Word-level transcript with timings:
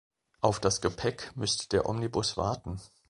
Auf 0.39 0.59
das 0.59 0.81
Gepäck 0.81 1.31
müsste 1.35 1.69
der 1.69 1.87
Omnibus 1.87 2.35
warten. 2.35 2.81